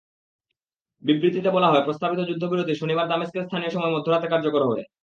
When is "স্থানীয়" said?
3.47-3.71